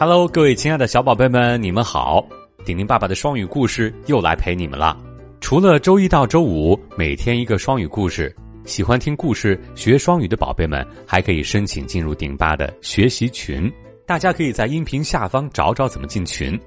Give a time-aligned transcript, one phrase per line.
[0.00, 2.26] Hello，各位亲爱的小宝贝们，你们好！
[2.64, 4.98] 顶顶爸爸的双语故事又来陪你们了。
[5.42, 8.34] 除了周一到周五每天一个双语故事，
[8.64, 13.70] 喜欢听故事学双语的宝贝们还可以申请进入顶爸的学习群。
[14.06, 16.58] 大家可以在音频下方找找怎么进群。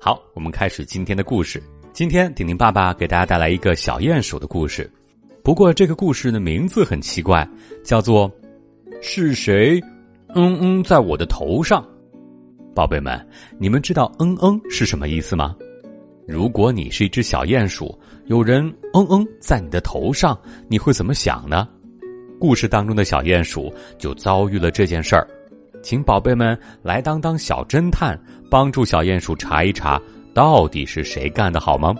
[0.00, 1.62] 好，我们开始今天的故事。
[1.92, 4.90] 今天顶顶爸爸给大家带来一个小鼹鼠的故事。
[5.44, 7.46] 不过这个故事的名字很奇怪，
[7.84, 8.32] 叫做
[9.02, 9.78] “是谁
[10.34, 11.86] 嗯嗯在我的头上”。
[12.74, 13.26] 宝贝们，
[13.58, 15.54] 你们知道“嗯嗯”是什么意思吗？
[16.26, 20.38] 如果你是一只小鼹鼠，有人“嗯嗯”在你的头上，
[20.68, 21.66] 你会怎么想呢？
[22.38, 25.26] 故事当中的小鼹鼠就遭遇了这件事儿，
[25.82, 30.00] 请宝贝们来当当小侦探，帮助小鼹鼠查一查
[30.32, 31.94] 到底是谁干的，好吗？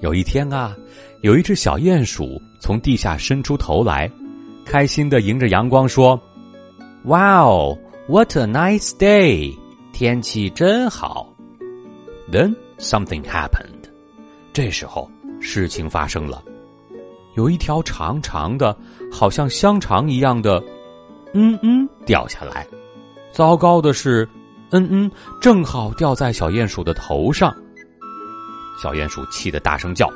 [0.00, 0.76] 有一天啊，
[1.22, 4.10] 有一只小鼹鼠从地下伸出头来，
[4.64, 6.20] 开心的迎着阳光说
[7.04, 9.56] ：“Wow, what a nice day！
[9.92, 11.28] 天气真好。”
[12.30, 13.90] Then something happened。
[14.52, 16.42] 这时候事情发生了，
[17.34, 18.76] 有一条长长的，
[19.10, 20.62] 好像香肠一样的
[21.34, 22.66] “嗯嗯”掉下来。
[23.32, 24.28] 糟糕的是
[24.70, 27.54] ，“嗯嗯”正好掉在小鼹鼠的头上。
[28.82, 30.10] 小鼹鼠气得大声叫：“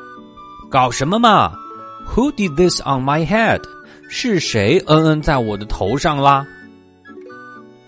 [0.71, 1.53] 搞什么嘛
[2.09, 3.63] ？Who did this on my head？
[4.09, 6.47] 是谁嗯嗯在我的头上啦？”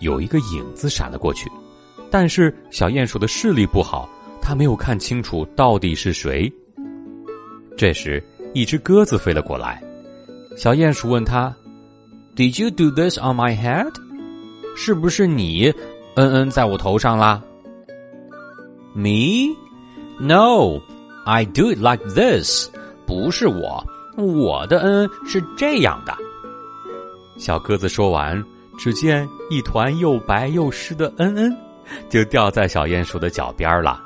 [0.00, 1.50] 有一个影子闪了过去，
[2.11, 4.09] 但是小鼹鼠的视力不好，
[4.41, 6.53] 他没有看清楚到底是谁。
[7.77, 8.23] 这时，
[8.55, 9.83] 一只鸽子飞了过来，
[10.56, 11.55] 小鼹鼠问他
[12.34, 13.92] ：“Did you do this on my head？
[14.77, 15.73] 是不是你
[16.17, 17.42] 嗯嗯在我头上啦
[18.95, 19.55] ？”“Me？”
[20.20, 20.81] No,
[21.25, 22.69] I do it like this.
[23.06, 23.84] 不是我，
[24.17, 26.12] 我的嗯是这样的。
[27.36, 28.45] 小鸽子说完，
[28.77, 31.56] 只见一团又白又湿的嗯嗯，
[32.08, 34.00] 就掉在小鼹鼠的脚边了。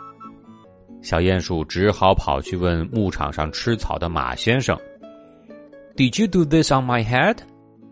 [1.03, 4.79] 小鼹鼠只好跑去问牧场上吃草的马先生
[5.97, 7.39] ：“Did you do this on my head？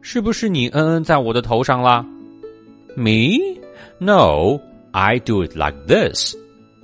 [0.00, 2.04] 是不是你嗯嗯在我的头上啦
[2.96, 3.36] ？”“Me?
[3.98, 4.60] No,
[4.92, 6.36] I do it like this.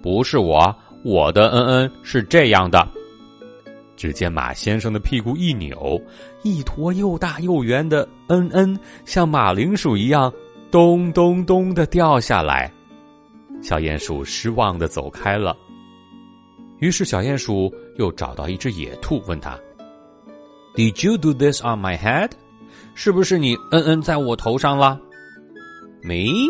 [0.02, 2.86] 不是我。”我的嗯嗯是这样的。
[3.96, 6.02] 只见马先生的屁股一扭，
[6.42, 10.32] 一坨又大又圆的嗯嗯，像马铃薯一样
[10.68, 12.72] 咚咚咚的掉下来。
[13.66, 15.56] 小鼹鼠失望的走开了。
[16.78, 19.58] 于是小鼹鼠又找到一只野兔，问他
[20.76, 22.30] ：“Did you do this on my head？
[22.94, 25.00] 是不是你嗯嗯在我头上了
[26.04, 26.48] ？”“Me?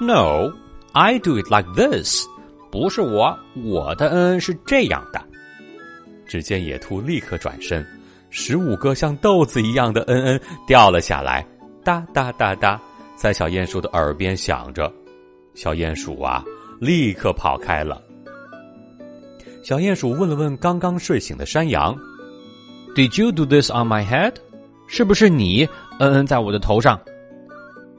[0.00, 0.52] No,
[0.92, 2.24] I do it like this.”
[2.70, 5.20] 不是我，我的嗯是这样的。
[6.24, 7.84] 只见野兔立刻转身，
[8.30, 11.44] 十五个像豆子一样的嗯嗯掉了下来，
[11.82, 12.80] 哒哒哒哒，
[13.16, 14.92] 在小鼹鼠的耳边响着。
[15.54, 16.44] 小鼹鼠啊，
[16.80, 18.02] 立刻跑开了。
[19.62, 21.96] 小鼹鼠问了问刚刚睡醒的山羊
[22.94, 24.34] ：“Did you do this on my head？
[24.86, 25.66] 是不是你
[25.98, 27.00] 嗯嗯在我的头上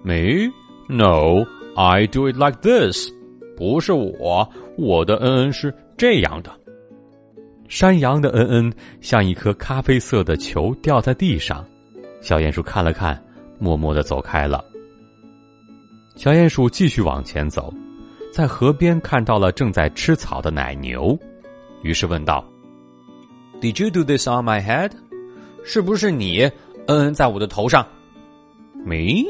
[0.03, 0.51] ？”“Me?
[0.87, 1.43] No,
[1.75, 3.09] I do it like this。”
[3.57, 4.47] 不是我。
[4.77, 6.51] 我的嗯嗯是这样的，
[7.69, 11.65] 山羊的嗯嗯像一颗咖啡色的球掉在地上，
[12.21, 13.17] 小鼹鼠看了看，
[13.57, 14.63] 默默的走开了。
[16.15, 17.73] 小鼹鼠继续往前走，
[18.31, 21.17] 在河边看到了正在吃草的奶牛，
[21.81, 22.43] 于是问道
[23.59, 24.91] ：“Did you do this on my head？
[25.63, 26.43] 是不是你
[26.87, 27.85] 嗯嗯在我的头上
[28.85, 29.25] ？”“Me?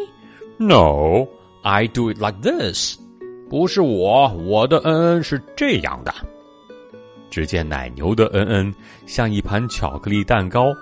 [0.58, 1.28] No,
[1.64, 2.98] I do it like this.”
[3.50, 6.14] 不是我，我的嗯嗯是这样的。
[7.32, 8.74] 只见奶牛的嗯嗯
[9.06, 10.74] 像一盘巧克力蛋糕，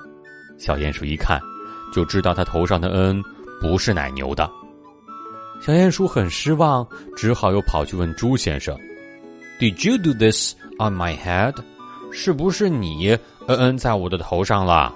[0.58, 1.42] 小鼹鼠一看
[1.94, 3.24] 就知道它头上的嗯
[3.62, 4.50] 不是奶牛的。
[5.66, 6.86] 小鼹鼠很失望，
[7.16, 8.78] 只好又跑去问猪先生
[9.60, 11.56] ：“Did you do this on my head？
[12.12, 14.94] 是不是你嗯嗯在我的头上了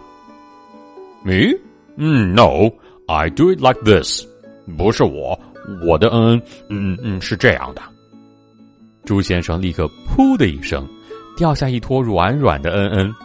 [1.24, 1.58] ？”“Me？
[1.96, 4.26] 嗯，No，I do it like this。
[4.78, 5.40] 不是我。”
[5.86, 7.82] 我的嗯嗯嗯是这样的，
[9.04, 10.88] 猪先生立刻噗的一声，
[11.36, 13.16] 掉下一坨软软的嗯嗯，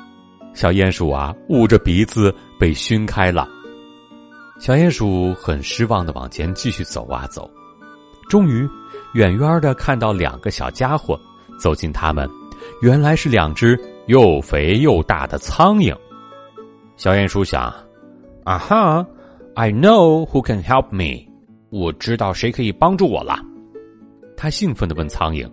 [0.53, 3.49] 小鼹鼠啊捂着鼻子被熏开了。
[4.63, 7.51] 小鼹鼠很失望的往前继续走啊走，
[8.29, 8.65] 终于
[9.13, 11.19] 远远的看到两个小家伙
[11.59, 12.31] 走近他们，
[12.81, 13.77] 原来是两只
[14.07, 15.93] 又肥又大的苍蝇。
[16.97, 17.75] 小鼹鼠想，
[18.45, 19.05] 啊哈
[19.57, 21.29] ，I know who can help me。
[21.71, 23.37] 我知道谁可以帮助我了，
[24.37, 25.51] 他兴奋的问苍蝇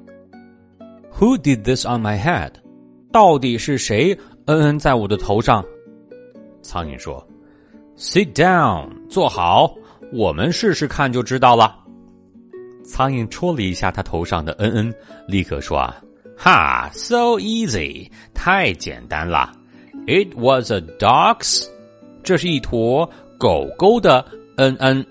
[1.18, 2.52] ：“Who did this on my head？
[3.12, 4.16] 到底是谁
[4.46, 5.66] 嗯嗯在我的头上？”
[6.62, 7.26] 苍蝇说
[8.00, 9.76] ：“Sit down，坐好，
[10.14, 11.76] 我们试试看就知道了。”
[12.86, 14.96] 苍蝇戳了一下他头上的恩恩，
[15.28, 16.02] 立刻说：“啊，
[16.38, 19.52] 哈，so easy，太简单了。
[20.08, 21.68] It was a dog's，
[22.24, 23.08] 这是一坨
[23.38, 24.26] 狗狗的
[24.56, 25.06] 恩恩。”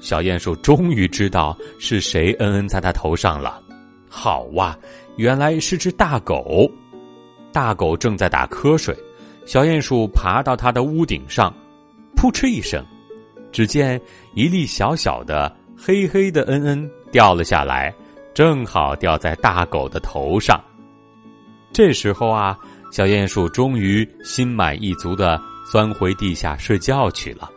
[0.00, 3.58] 小鼹鼠终于知道是谁恩恩在他头上了。
[4.06, 4.78] 好哇，
[5.16, 6.70] 原来是只大狗。
[7.52, 8.94] 大狗正在打瞌睡，
[9.46, 11.52] 小鼹鼠爬到它的屋顶上，
[12.16, 12.84] 扑哧一声，
[13.50, 14.00] 只见
[14.34, 17.94] 一粒小小的黑黑的恩恩掉了下来，
[18.34, 20.62] 正好掉在大狗的头上。
[21.72, 22.58] 这时候啊，
[22.92, 25.40] 小鼹鼠终于心满意足的
[25.70, 27.50] 钻回地下睡觉去了。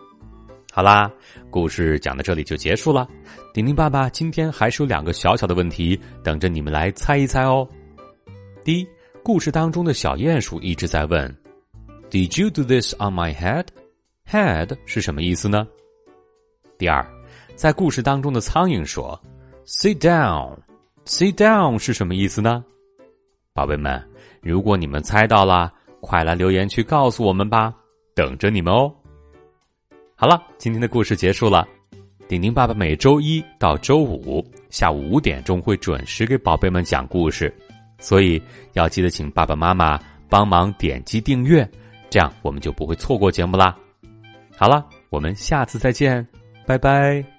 [0.72, 1.12] 好啦，
[1.50, 3.08] 故事讲到这里就结束了。
[3.54, 7.68] 丁丁爸爸今天还是有两个小小的问题等着你们来猜一猜哦。
[8.64, 8.88] 第一。
[9.26, 11.34] 故事当中的小鼹鼠一直在问
[12.12, 13.68] ：“Did you do this on my head?
[14.30, 15.68] Head 是什么意思呢？”
[16.78, 17.06] 第二，
[17.56, 19.20] 在故事当中的苍蝇说
[19.66, 20.58] ：“Sit down,
[21.06, 22.64] sit down 是什么意思呢？”
[23.54, 24.04] 宝贝们，
[24.42, 25.72] 如果你们猜到了，
[26.02, 27.74] 快来留言区告诉我们吧，
[28.16, 28.94] 等着你们哦。
[30.16, 31.68] 好了，今天的故事结束了。
[32.28, 37.54] 丁丁爸爸每周一到周五下午五点钟会准时给宝贝们讲故事。
[38.00, 38.42] 所以
[38.74, 41.70] 要记得请爸爸妈妈帮忙点击订阅，
[42.10, 43.78] 这样我们就不会错过节目啦。
[44.64, 46.26] 好了，我们下次再见，
[46.66, 47.33] 拜拜。